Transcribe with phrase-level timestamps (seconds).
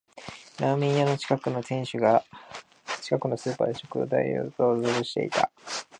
[0.59, 1.05] ラーメン屋
[1.53, 2.25] の店主が
[3.03, 5.51] 近くのスーパーで食材を調達してた